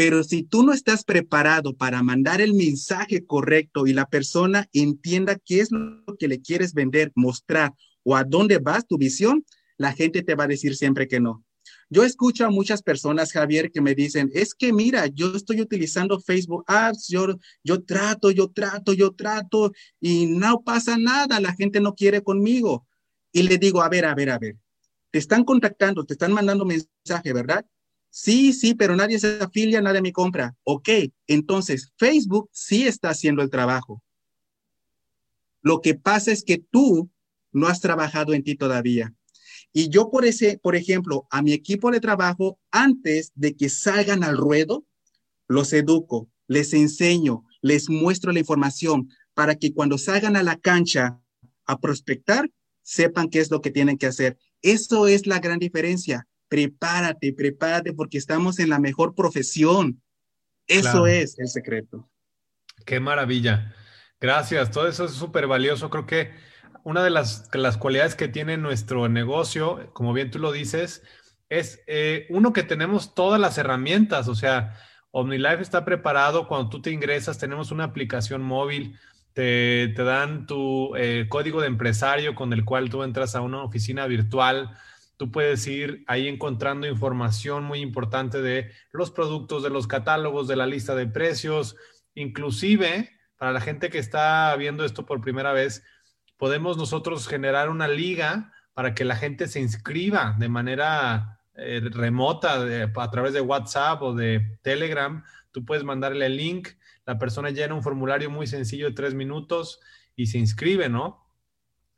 [0.00, 5.36] pero si tú no estás preparado para mandar el mensaje correcto y la persona entienda
[5.44, 9.44] qué es lo que le quieres vender, mostrar o a dónde vas tu visión,
[9.76, 11.44] la gente te va a decir siempre que no.
[11.90, 16.18] Yo escucho a muchas personas, Javier, que me dicen, es que mira, yo estoy utilizando
[16.18, 21.78] Facebook Ads, yo, yo trato, yo trato, yo trato y no pasa nada, la gente
[21.78, 22.86] no quiere conmigo.
[23.32, 24.56] Y le digo, a ver, a ver, a ver,
[25.10, 27.66] te están contactando, te están mandando mensaje, ¿verdad?
[28.10, 30.56] Sí, sí, pero nadie se afilia, nadie me compra.
[30.64, 30.88] Ok,
[31.28, 34.02] entonces Facebook sí está haciendo el trabajo.
[35.62, 37.08] Lo que pasa es que tú
[37.52, 39.14] no has trabajado en ti todavía.
[39.72, 44.24] Y yo por ese, por ejemplo, a mi equipo de trabajo, antes de que salgan
[44.24, 44.84] al ruedo,
[45.46, 51.20] los educo, les enseño, les muestro la información para que cuando salgan a la cancha
[51.66, 52.50] a prospectar,
[52.82, 54.36] sepan qué es lo que tienen que hacer.
[54.62, 60.02] Eso es la gran diferencia prepárate, prepárate porque estamos en la mejor profesión.
[60.66, 62.10] Eso es el secreto.
[62.84, 63.74] Qué maravilla.
[64.20, 64.70] Gracias.
[64.70, 65.88] Todo eso es súper valioso.
[65.90, 66.32] Creo que
[66.82, 71.02] una de las, las, cualidades que tiene nuestro negocio, como bien tú lo dices,
[71.48, 74.26] es eh, uno que tenemos todas las herramientas.
[74.26, 74.76] O sea,
[75.12, 76.48] OmniLife está preparado.
[76.48, 78.98] Cuando tú te ingresas, tenemos una aplicación móvil.
[79.34, 83.62] Te, te dan tu eh, código de empresario con el cual tú entras a una
[83.62, 84.76] oficina virtual
[85.20, 90.56] Tú puedes ir ahí encontrando información muy importante de los productos, de los catálogos, de
[90.56, 91.76] la lista de precios.
[92.14, 95.84] Inclusive, para la gente que está viendo esto por primera vez,
[96.38, 102.54] podemos nosotros generar una liga para que la gente se inscriba de manera eh, remota
[102.96, 106.68] a través de WhatsApp o de Telegram, tú puedes mandarle el link,
[107.04, 109.80] la persona llena un formulario muy sencillo de tres minutos
[110.16, 111.26] y se inscribe, ¿no?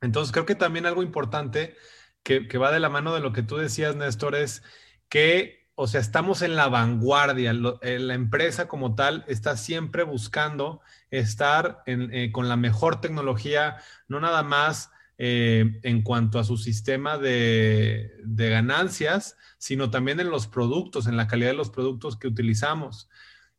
[0.01, 1.77] Entonces creo que también algo importante
[2.23, 4.63] que, va de la mano de lo que tú decías, Néstor, es
[5.09, 7.51] que o sea, estamos en la vanguardia.
[7.81, 14.19] Eh, la empresa como tal está siempre buscando estar eh, con la mejor tecnología, no
[14.19, 21.07] nada más eh, en cuanto a su sistema de, ganancias, sino también en los productos,
[21.07, 23.09] en la calidad de los productos que utilizamos.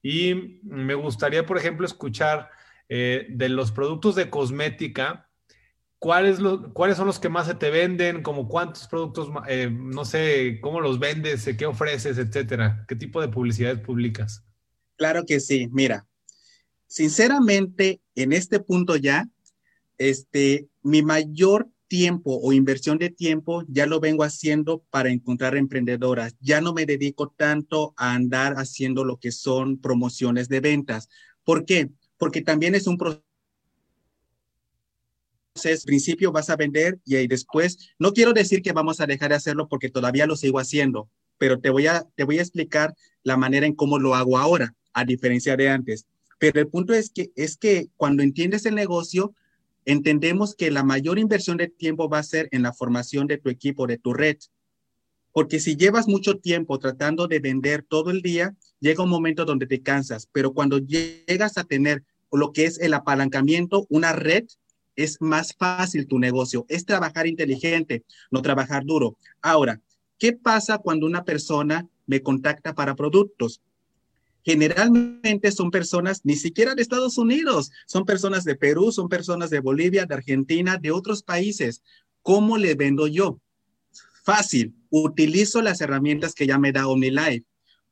[0.03, 2.50] Y me gustaría, por ejemplo, escuchar
[2.87, 5.24] de los productos de cosmética,
[6.05, 6.38] ¿Cuáles,
[6.75, 8.23] ¿Cuáles son los que más se te venden?
[8.23, 12.85] ¿Como cuántos productos, eh, no sé, cómo los vendes, qué ofreces, etcétera?
[12.87, 14.45] ¿Qué tipo de publicidad publicas?
[14.97, 15.67] Claro que sí.
[15.73, 16.07] Mira,
[16.87, 19.31] sinceramente, en este punto ya,
[19.97, 26.37] este, mi mayor tiempo o inversión de tiempo ya lo vengo haciendo para encontrar emprendedoras.
[26.38, 31.09] Ya no me dedico tanto a andar haciendo lo que son promociones de ventas.
[31.45, 31.88] ¿Por qué?
[32.19, 33.24] Porque también es un proceso
[35.57, 39.37] entonces, principio vas a vender y después, no quiero decir que vamos a dejar de
[39.37, 43.37] hacerlo porque todavía lo sigo haciendo, pero te voy a, te voy a explicar la
[43.37, 46.07] manera en cómo lo hago ahora, a diferencia de antes.
[46.40, 49.33] Pero el punto es que, es que cuando entiendes el negocio,
[49.85, 53.49] entendemos que la mayor inversión de tiempo va a ser en la formación de tu
[53.49, 54.38] equipo, de tu red.
[55.31, 59.69] Porque si llevas mucho tiempo tratando de vender todo el día, llega un momento donde
[59.69, 64.47] te cansas, pero cuando llegas a tener lo que es el apalancamiento, una red,
[64.97, 69.17] es más fácil tu negocio, es trabajar inteligente, no trabajar duro.
[69.43, 69.81] Ahora,
[70.19, 73.61] ¿qué pasa cuando una persona me contacta para productos?
[74.45, 79.61] Generalmente son personas ni siquiera de Estados Unidos, son personas de Perú, son personas de
[79.61, 81.83] Bolivia, de Argentina, de otros países.
[82.21, 83.41] ¿Cómo le vendo yo?
[84.23, 87.45] Fácil, utilizo las herramientas que ya me da OmniLife.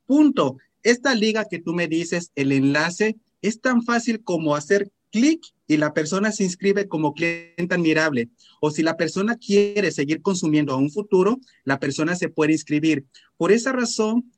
[0.07, 0.59] Punto.
[0.83, 5.77] Esta liga que tú me dices, el enlace, es tan fácil como hacer clic y
[5.77, 8.31] la persona se inscribe como cliente admirable.
[8.61, 13.05] O si la persona quiere seguir consumiendo a un futuro, la persona se puede inscribir.
[13.37, 14.33] Por esa razón,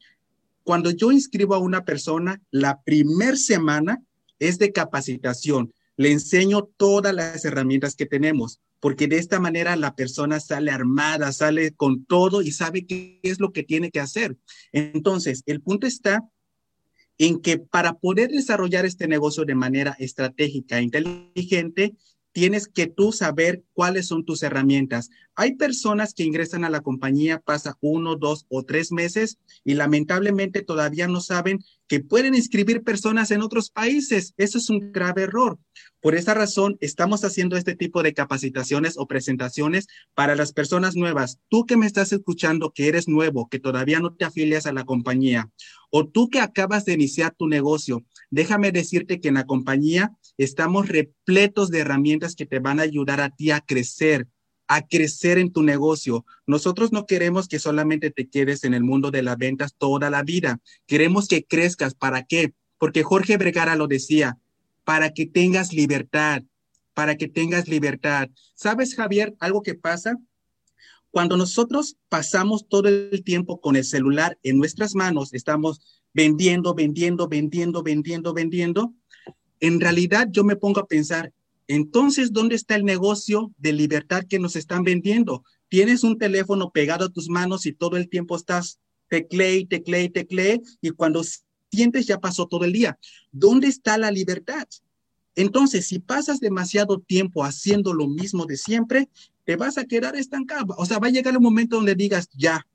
[0.65, 4.03] cuando yo inscribo a una persona, la primer semana
[4.39, 5.73] es de capacitación.
[5.97, 11.33] Le enseño todas las herramientas que tenemos, porque de esta manera la persona sale armada,
[11.33, 14.37] sale con todo y sabe qué es lo que tiene que hacer.
[14.73, 16.21] Entonces, el punto está
[17.19, 21.95] en que para poder desarrollar este negocio de manera estratégica e inteligente,
[22.35, 25.09] tienes que tú saber cuáles son tus herramientas.
[25.37, 30.63] Hay personas que ingresan a la compañía, pasa uno, dos o tres meses y lamentablemente
[30.63, 34.35] todavía no saben que pueden inscribir personas en otros países.
[34.37, 35.59] Eso es un grave error.
[36.01, 41.39] Por esa razón, estamos haciendo este tipo de capacitaciones o presentaciones para las personas nuevas.
[41.49, 44.85] Tú que me estás escuchando, que eres nuevo, que todavía no te afilias a la
[44.85, 45.51] compañía,
[45.91, 50.89] o tú que acabas de iniciar tu negocio, déjame decirte que en la compañía estamos
[50.89, 54.29] repletos de herramientas que te van a ayudar a ti a crecer,
[54.67, 56.25] a crecer en tu negocio.
[56.47, 60.23] Nosotros no queremos que solamente te quedes en el mundo de las ventas toda la
[60.23, 60.61] vida.
[60.87, 61.95] Queremos que crezcas.
[61.95, 62.55] ¿Para qué?
[62.79, 64.39] Porque Jorge Vergara lo decía,
[64.85, 66.43] para que tengas libertad,
[66.93, 68.29] para que tengas libertad.
[68.55, 70.19] ¿Sabes, Javier, algo que pasa?
[71.11, 75.81] Cuando nosotros pasamos todo el tiempo con el celular en nuestras manos, estamos
[76.13, 78.95] vendiendo, vendiendo, vendiendo, vendiendo, vendiendo.
[79.65, 81.33] En realidad yo me pongo a pensar,
[81.69, 85.43] entonces, ¿dónde está el negocio de libertad que nos están vendiendo?
[85.71, 90.61] Tienes un teléfono pegado a tus manos y todo el tiempo estás teclee, teclee, teclee,
[90.83, 91.23] y cuando
[91.73, 92.99] sientes ya pasó todo el día.
[93.33, 94.69] ¿Dónde está la libertad?
[95.35, 99.09] Entonces, si pasas demasiado tiempo haciendo lo mismo de siempre,
[99.47, 100.75] te vas a quedar estancado.
[100.77, 102.67] O sea, va a llegar un momento donde digas, ya,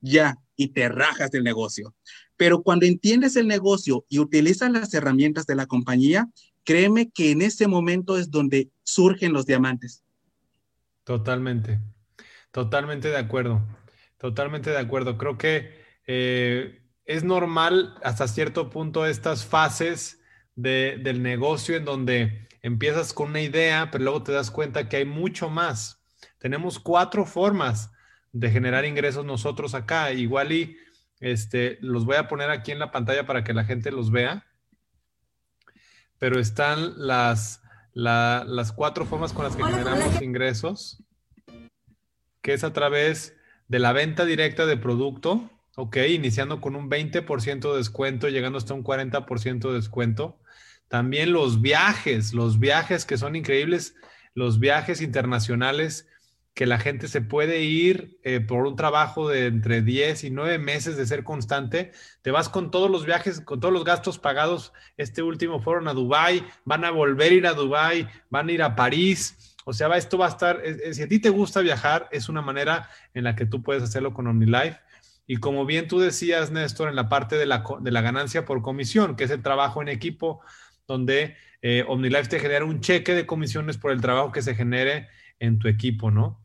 [0.00, 1.94] ya, y te rajas del negocio.
[2.36, 6.28] Pero cuando entiendes el negocio y utilizas las herramientas de la compañía,
[6.64, 10.02] créeme que en ese momento es donde surgen los diamantes.
[11.04, 11.80] Totalmente,
[12.50, 13.62] totalmente de acuerdo,
[14.18, 15.18] totalmente de acuerdo.
[15.18, 20.20] Creo que eh, es normal hasta cierto punto estas fases
[20.54, 25.04] del negocio en donde empiezas con una idea, pero luego te das cuenta que hay
[25.04, 26.02] mucho más.
[26.38, 27.91] Tenemos cuatro formas
[28.32, 30.12] de generar ingresos nosotros acá.
[30.12, 30.76] Igual y
[31.20, 34.46] este, los voy a poner aquí en la pantalla para que la gente los vea.
[36.18, 37.62] Pero están las,
[37.94, 41.02] las cuatro formas con las que generamos ingresos,
[42.40, 43.36] que es a través
[43.68, 48.74] de la venta directa de producto, ok, iniciando con un 20% de descuento, llegando hasta
[48.74, 50.38] un 40% de descuento.
[50.88, 53.96] También los viajes, los viajes que son increíbles,
[54.34, 56.08] los viajes internacionales
[56.54, 60.58] que la gente se puede ir eh, por un trabajo de entre 10 y 9
[60.58, 61.92] meses de ser constante.
[62.20, 64.72] Te vas con todos los viajes, con todos los gastos pagados.
[64.96, 68.62] Este último fueron a Dubai, van a volver a ir a Dubai, van a ir
[68.62, 69.56] a París.
[69.64, 70.60] O sea, esto va a estar,
[70.92, 74.12] si a ti te gusta viajar, es una manera en la que tú puedes hacerlo
[74.12, 74.80] con OmniLife.
[75.26, 78.60] Y como bien tú decías, Néstor, en la parte de la, de la ganancia por
[78.60, 80.40] comisión, que es el trabajo en equipo,
[80.86, 85.08] donde eh, OmniLife te genera un cheque de comisiones por el trabajo que se genere
[85.38, 86.41] en tu equipo, ¿no?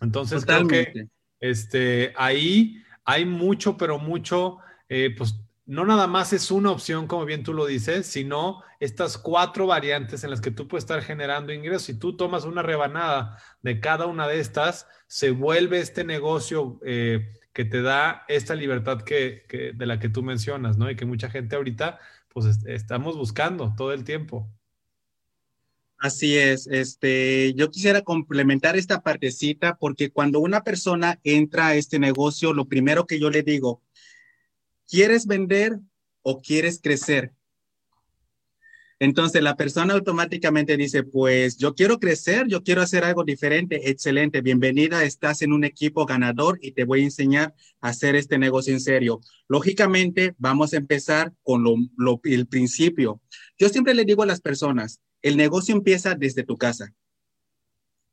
[0.00, 1.08] Entonces creo que
[1.40, 4.58] este, ahí hay mucho, pero mucho,
[4.88, 5.34] eh, pues
[5.66, 10.24] no nada más es una opción, como bien tú lo dices, sino estas cuatro variantes
[10.24, 11.82] en las que tú puedes estar generando ingresos.
[11.82, 17.32] Si tú tomas una rebanada de cada una de estas, se vuelve este negocio eh,
[17.52, 20.90] que te da esta libertad que, que, de la que tú mencionas, ¿no?
[20.90, 24.48] Y que mucha gente ahorita, pues estamos buscando todo el tiempo.
[25.98, 31.98] Así es, este, yo quisiera complementar esta partecita porque cuando una persona entra a este
[31.98, 33.82] negocio, lo primero que yo le digo,
[34.86, 35.80] ¿quieres vender
[36.22, 37.32] o quieres crecer?
[39.00, 43.90] Entonces la persona automáticamente dice, pues yo quiero crecer, yo quiero hacer algo diferente.
[43.90, 48.38] Excelente, bienvenida, estás en un equipo ganador y te voy a enseñar a hacer este
[48.38, 49.20] negocio en serio.
[49.48, 53.20] Lógicamente, vamos a empezar con lo, el principio.
[53.56, 56.92] Yo siempre le digo a las personas, el negocio empieza desde tu casa.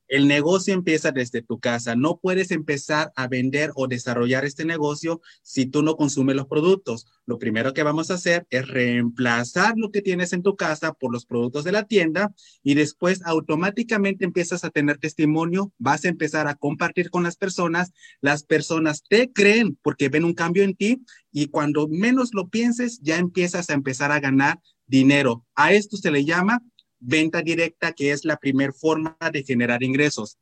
[0.08, 1.96] El negocio empieza desde tu casa.
[1.96, 7.08] No puedes empezar a vender o desarrollar este negocio si tú no consumes los productos.
[7.26, 11.12] Lo primero que vamos a hacer es reemplazar lo que tienes en tu casa por
[11.12, 16.48] los productos de la tienda y después automáticamente empiezas a tener testimonio, vas a empezar
[16.48, 17.91] a compartir con las personas,
[18.22, 23.00] las personas te creen porque ven un cambio en ti y cuando menos lo pienses
[23.02, 25.46] ya empiezas a empezar a ganar dinero.
[25.56, 26.62] A esto se le llama
[27.06, 30.38] venta directa, que es la primera forma de generar ingresos.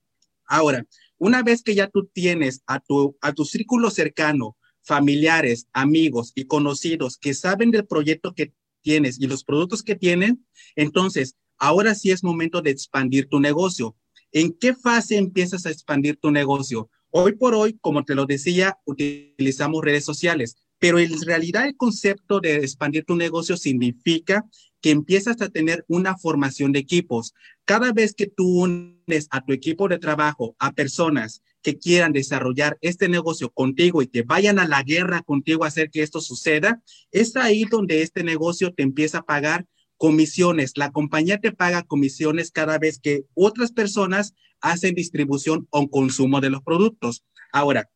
[0.46, 0.86] Ahora,
[1.18, 6.46] una vez que ya tú tienes a tu, a tu círculo cercano, familiares, amigos y
[6.46, 10.46] conocidos que saben del proyecto que tienes y los productos que tienen,
[10.76, 13.96] entonces ahora sí es momento de expandir tu negocio.
[14.32, 16.90] ¿En qué fase empiezas a expandir tu negocio?
[17.12, 22.40] Hoy por hoy, como te lo decía, utilizamos redes sociales, pero en realidad el concepto
[22.40, 24.46] de expandir tu negocio significa
[24.84, 27.34] que empiezas a tener una formación de equipos.
[27.64, 32.78] Cada vez que tú unes a tu equipo de trabajo a personas que quieran desarrollar
[32.82, 36.84] este negocio contigo y que vayan a la guerra contigo a hacer que esto suceda,
[37.12, 39.66] es ahí donde este negocio te empieza a pagar
[39.96, 40.74] comisiones.
[40.76, 46.50] La compañía te paga comisiones cada vez que otras personas hacen distribución o consumo de
[46.50, 47.24] los productos.
[47.54, 47.90] Ahora,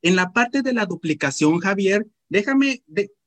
[0.00, 2.82] en la parte de la duplicación, Javier, déjame,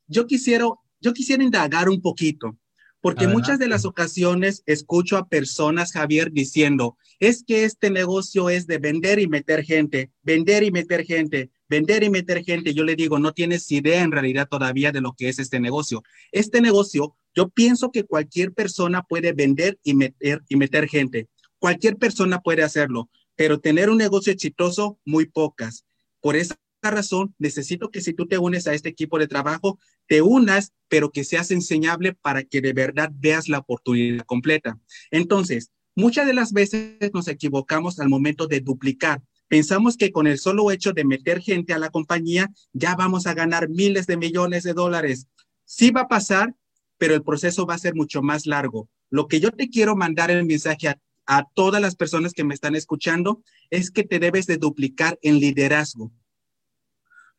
[0.07, 0.65] yo quisiera,
[0.99, 2.57] yo quisiera indagar un poquito.
[3.01, 8.67] Porque muchas de las ocasiones escucho a personas, Javier, diciendo, es que este negocio es
[8.67, 12.75] de vender y meter gente, vender y meter gente, vender y meter gente.
[12.75, 16.03] Yo le digo, no tienes idea en realidad todavía de lo que es este negocio.
[16.31, 21.27] Este negocio, yo pienso que cualquier persona puede vender y meter, y meter gente.
[21.57, 25.85] Cualquier persona puede hacerlo, pero tener un negocio exitoso, muy pocas.
[26.19, 26.55] Por esa
[26.89, 31.11] razón, necesito que si tú te unes a este equipo de trabajo, te unas, pero
[31.11, 34.79] que seas enseñable para que de verdad veas la oportunidad completa.
[35.11, 39.21] Entonces, muchas de las veces nos equivocamos al momento de duplicar.
[39.47, 43.33] Pensamos que con el solo hecho de meter gente a la compañía, ya vamos a
[43.33, 45.27] ganar miles de millones de dólares.
[45.65, 46.55] Sí va a pasar,
[46.97, 48.89] pero el proceso va a ser mucho más largo.
[49.09, 52.75] Lo que yo te quiero mandar el mensaje a todas las personas que me están
[52.75, 56.11] escuchando es que te debes de duplicar en liderazgo.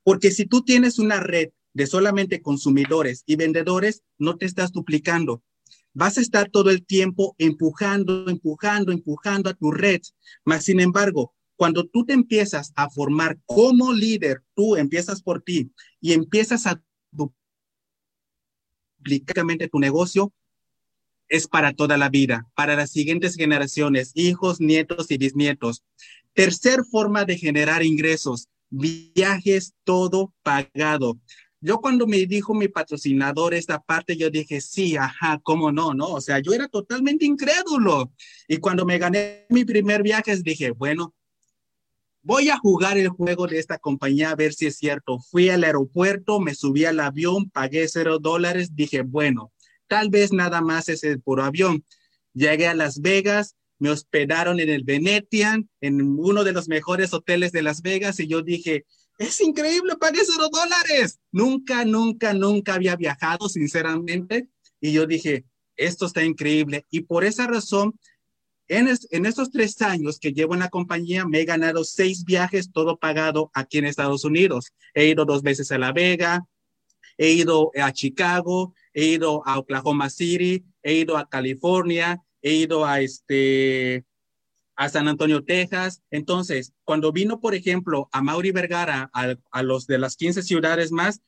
[0.04, 5.42] Porque si tú tienes una red de solamente consumidores y vendedores, no te estás duplicando.
[5.94, 10.00] Vas a estar todo el tiempo empujando, empujando, empujando a tu red.
[10.44, 15.70] Mas, sin embargo, cuando tú te empiezas a formar como líder, tú empiezas por ti
[16.00, 16.82] y empiezas a
[18.98, 20.32] duplicar tu negocio,
[21.28, 25.82] es para toda la vida, para las siguientes generaciones, hijos, nietos y bisnietos.
[26.34, 31.18] Tercer forma de generar ingresos, viajes todo pagado.
[31.60, 35.94] Yo cuando me dijo mi patrocinador esta parte, yo dije, sí, ajá, ¿cómo no?
[35.94, 38.12] No, o sea, yo era totalmente incrédulo.
[38.48, 41.14] Y cuando me gané mi primer viaje, dije, bueno,
[42.22, 45.20] voy a jugar el juego de esta compañía a ver si es cierto.
[45.20, 49.52] Fui al aeropuerto, me subí al avión, pagué cero dólares, dije, bueno,
[49.86, 51.84] tal vez nada más es el puro avión.
[52.34, 57.50] Llegué a Las Vegas, me hospedaron en el Venetian, en uno de los mejores hoteles
[57.50, 58.86] de Las Vegas, y yo dije,
[59.18, 61.18] es increíble, pagué cero dólares.
[61.32, 64.46] Nunca, nunca, nunca había viajado, sinceramente,
[64.80, 65.44] y yo dije,
[65.76, 66.86] esto está increíble.
[66.90, 67.98] Y por esa razón,
[68.68, 72.70] En, en, estos tres años que llevo en la compañía, me he ganado seis viajes,
[72.72, 74.72] todo pagado aquí en Estados Unidos.
[74.94, 76.46] He ido dos veces a La Vega,
[77.18, 82.84] he ido a Chicago, he ido a Oklahoma City, he ido a California, he ido
[82.84, 84.04] a este
[84.76, 86.02] a San Antonio, Texas.
[86.10, 91.20] Entonces, cuando vino, por ejemplo, a Mauri Vergara, a, los de las 15 ciudades más,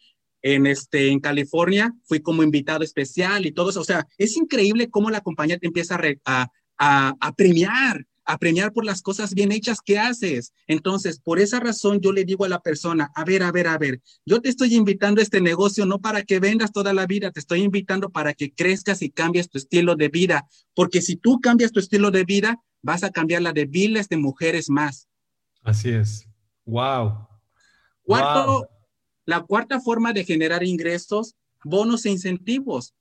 [0.42, 3.80] en, este, en California, fui como invitado especial y todo eso.
[3.80, 6.48] O sea, es increíble cómo la compañía te empieza a,
[6.78, 10.53] a, a premiar a premiar por las cosas bien hechas que haces.
[10.66, 13.79] Entonces, por esa razón yo le digo a la persona, a ver, a ver, a
[13.79, 17.31] ver, yo te estoy invitando a este negocio no para que vendas toda la vida,
[17.31, 21.41] te estoy invitando para que crezcas y cambies tu estilo de vida, porque si tú
[21.41, 25.09] cambias tu estilo de vida, vas a cambiar la de miles de mujeres más.
[25.62, 26.29] Así es.
[26.66, 27.27] Wow.
[28.03, 28.68] Cuarto,
[29.25, 32.95] la cuarta forma de generar ingresos, bonos e incentivos.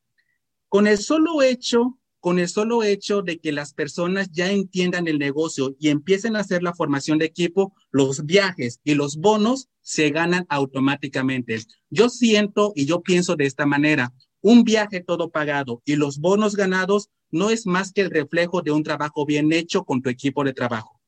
[0.70, 5.20] Con el solo hecho con el solo hecho de que las personas ya entiendan el
[5.20, 10.10] negocio y empiecen a hacer la formación de equipo, los viajes y los bonos se
[10.10, 11.60] ganan automáticamente.
[11.90, 16.56] Yo siento y yo pienso de esta manera, un viaje todo pagado y los bonos
[16.56, 20.46] ganados no es más que el reflejo de un trabajo bien hecho con tu equipo
[20.46, 21.02] de trabajo.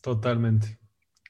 [0.00, 0.78] Totalmente,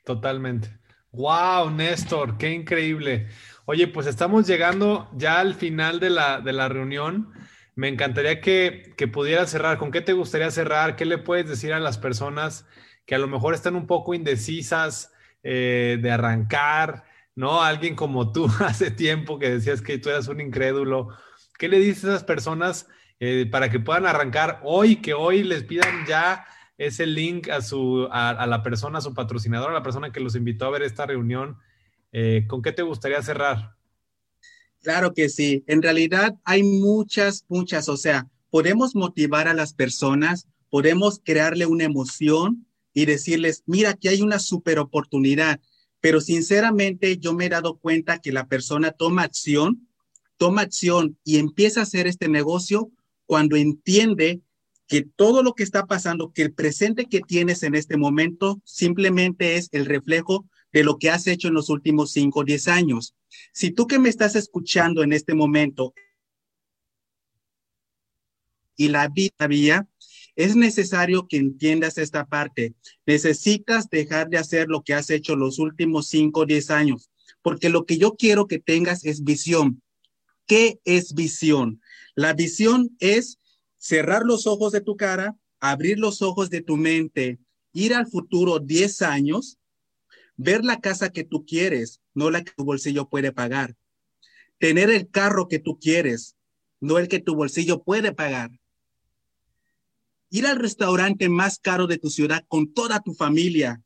[0.04, 0.83] totalmente.
[1.14, 3.28] Wow, Néstor, qué increíble.
[3.66, 7.32] Oye, pues estamos llegando ya al final de la, de la reunión.
[7.76, 9.78] Me encantaría que, que pudieras cerrar.
[9.78, 10.96] ¿Con qué te gustaría cerrar?
[10.96, 12.66] ¿Qué le puedes decir a las personas
[13.06, 15.12] que a lo mejor están un poco indecisas
[15.44, 17.04] eh, de arrancar?
[17.36, 17.62] ¿No?
[17.62, 21.10] Alguien como tú hace tiempo que decías que tú eras un incrédulo.
[21.58, 22.88] ¿Qué le dices a esas personas
[23.20, 26.44] eh, para que puedan arrancar hoy, que hoy les pidan ya
[26.78, 30.34] ese link a, su, a, la persona, a su patrocinador, a la persona que los
[30.34, 31.56] invitó a ver esta reunión?
[32.12, 33.76] Eh, ¿Con qué te gustaría cerrar?
[34.82, 35.64] Claro que sí.
[35.66, 41.84] En realidad hay muchas, muchas, o sea, podemos motivar a las personas, podemos crearle una
[41.84, 45.60] emoción y decirles, mira, aquí hay una super oportunidad.
[46.00, 49.88] Pero sinceramente yo me he dado cuenta que la persona toma acción,
[50.36, 52.90] toma acción y empieza a hacer este negocio
[53.26, 54.42] cuando entiende
[54.86, 59.56] que todo lo que está pasando, que el presente que tienes en este momento simplemente
[59.56, 63.14] es el reflejo de lo que has hecho en los últimos 5 o 10 años.
[63.52, 65.94] Si tú que me estás escuchando en este momento
[68.76, 69.88] y la vida vía,
[70.36, 72.74] es necesario que entiendas esta parte.
[73.06, 77.10] Necesitas dejar de hacer lo que has hecho los últimos 5 o 10 años,
[77.40, 79.80] porque lo que yo quiero que tengas es visión.
[80.46, 81.80] ¿Qué es visión?
[82.16, 83.38] La visión es
[83.84, 87.38] cerrar los ojos de tu cara, abrir los ojos de tu mente,
[87.74, 89.58] ir al futuro 10 años
[90.36, 93.76] ver la casa que tú quieres, no la que tu bolsillo puede pagar.
[94.58, 96.34] Tener el carro que tú quieres,
[96.80, 98.50] no el que tu bolsillo puede pagar.
[100.30, 103.82] Ir al restaurante más caro de tu ciudad con toda tu familia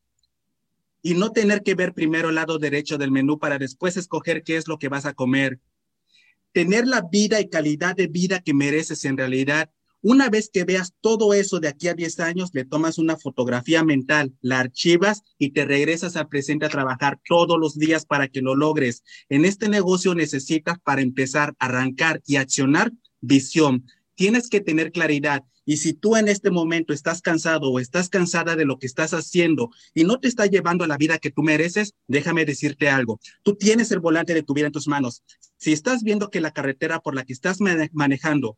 [1.01, 4.55] y no tener que ver primero el lado derecho del menú para después escoger qué
[4.55, 5.59] es lo que vas a comer.
[6.53, 9.69] Tener la vida y calidad de vida que mereces en realidad
[10.01, 13.83] una vez que veas todo eso de aquí a 10 años, le tomas una fotografía
[13.83, 18.41] mental, la archivas y te regresas al presente a trabajar todos los días para que
[18.41, 19.03] lo logres.
[19.27, 23.85] En este negocio necesitas para empezar arrancar y accionar visión.
[24.15, 25.43] Tienes que tener claridad.
[25.65, 29.13] Y si tú en este momento estás cansado o estás cansada de lo que estás
[29.13, 33.19] haciendo y no te está llevando a la vida que tú mereces, déjame decirte algo.
[33.43, 35.23] Tú tienes el volante de tu vida en tus manos.
[35.57, 37.59] Si estás viendo que la carretera por la que estás
[37.91, 38.57] manejando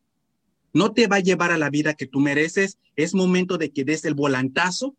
[0.74, 2.78] no te va a llevar a la vida que tú mereces.
[2.96, 4.96] Es momento de que des el volantazo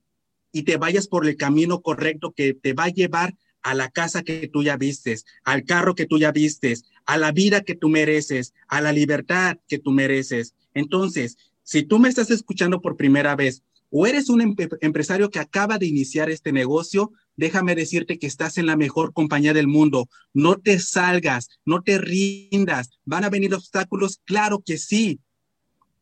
[0.52, 4.22] y te vayas por el camino correcto que te va a llevar a la casa
[4.22, 7.88] que tú ya vistes, al carro que tú ya vistes, a la vida que tú
[7.88, 10.54] mereces, a la libertad que tú mereces.
[10.74, 15.78] Entonces, si tú me estás escuchando por primera vez o eres un empresario que acaba
[15.78, 20.08] de iniciar este negocio, déjame decirte que estás en la mejor compañía del mundo.
[20.32, 22.90] No te salgas, no te rindas.
[23.04, 24.20] ¿Van a venir obstáculos?
[24.24, 25.20] Claro que sí,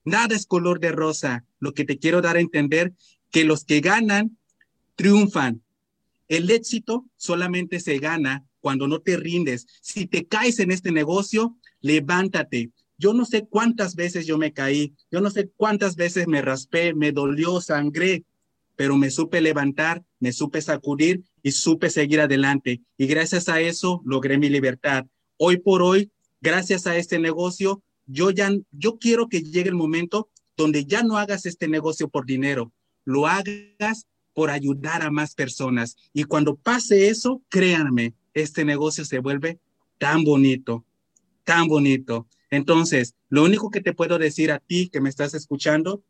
[0.05, 1.45] Nada es color de rosa.
[1.59, 2.93] Lo que te quiero dar a entender
[3.31, 4.37] que los que ganan
[4.97, 5.63] triunfan.
[6.29, 9.67] El éxito solamente se gana cuando no te rindes.
[9.81, 12.71] Si te caes en este negocio, levántate.
[12.99, 16.95] Yo no sé cuántas veces yo me caí, yo no sé cuántas veces me raspé,
[16.95, 18.25] me dolió, sangré,
[18.77, 22.83] pero me supe levantar, me supe sacudir y supe seguir adelante.
[22.99, 25.07] Y gracias a eso logré mi libertad.
[25.39, 26.11] Hoy por hoy,
[26.43, 31.17] gracias a este negocio, yo ya, yo quiero que llegue el momento donde ya no
[31.17, 32.73] hagas este negocio por dinero,
[33.05, 35.97] lo hagas por ayudar a más personas.
[36.13, 39.59] Y cuando pase eso, créanme, este negocio se vuelve
[39.99, 40.85] tan bonito,
[41.45, 42.27] tan bonito.
[42.51, 46.03] Entonces, lo único que te puedo decir a ti que me estás escuchando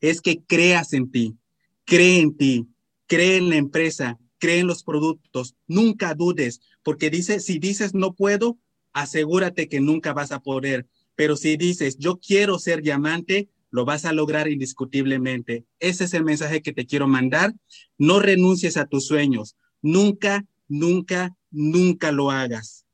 [0.00, 1.36] es que creas en ti,
[1.84, 2.66] cree en ti,
[3.06, 8.14] cree en la empresa, cree en los productos, nunca dudes, porque dice, si dices no
[8.14, 8.58] puedo,
[8.92, 10.86] asegúrate que nunca vas a poder,
[11.16, 15.64] pero si dices yo quiero ser diamante, lo vas a lograr indiscutiblemente.
[15.80, 17.52] Ese es el mensaje que te quiero mandar.
[17.98, 19.56] No renuncies a tus sueños.
[19.82, 22.86] Nunca, nunca, nunca lo hagas.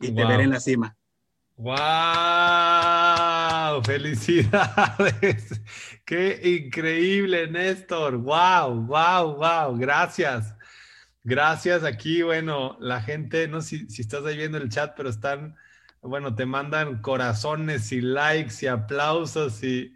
[0.00, 0.96] Y te veré en la cima.
[1.56, 1.74] ¡Wow!
[3.82, 5.60] ¡Felicidades!
[6.04, 8.16] ¡Qué increíble, Néstor!
[8.16, 8.86] ¡Wow!
[8.86, 9.36] ¡Wow!
[9.36, 9.76] ¡Wow!
[9.76, 10.54] Gracias.
[11.24, 11.82] Gracias.
[11.84, 15.56] Aquí, bueno, la gente, no sé si, si estás ahí viendo el chat, pero están,
[16.02, 19.94] bueno, te mandan corazones y likes y aplausos y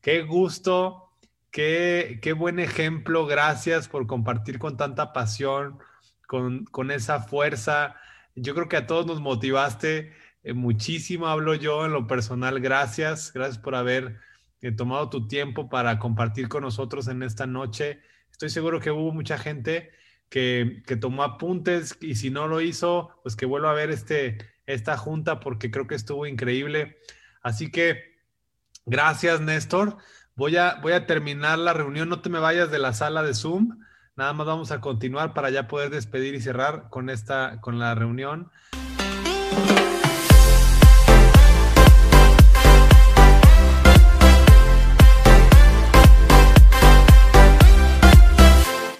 [0.00, 1.10] qué gusto,
[1.50, 3.26] qué, qué buen ejemplo.
[3.26, 5.78] Gracias por compartir con tanta pasión,
[6.26, 7.96] con, con esa fuerza.
[8.34, 10.12] Yo creo que a todos nos motivaste
[10.44, 12.60] eh, muchísimo, hablo yo en lo personal.
[12.60, 14.18] Gracias, gracias por haber
[14.60, 18.00] eh, tomado tu tiempo para compartir con nosotros en esta noche.
[18.30, 19.90] Estoy seguro que hubo mucha gente
[20.28, 24.38] que, que, tomó apuntes y si no lo hizo, pues que vuelva a ver este,
[24.68, 26.98] esta junta porque creo que estuvo increíble.
[27.42, 28.18] Así que
[28.86, 29.96] gracias, Néstor.
[30.36, 32.08] Voy a, voy a terminar la reunión.
[32.08, 33.80] No te me vayas de la sala de Zoom.
[34.14, 37.94] Nada más vamos a continuar para ya poder despedir y cerrar con esta, con la
[37.94, 38.50] reunión.